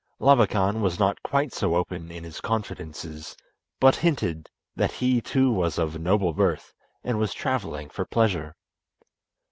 [0.19, 3.37] Labakan was not quite so open in his confidences,
[3.79, 8.55] but hinted that he too was of noble birth and was travelling for pleasure.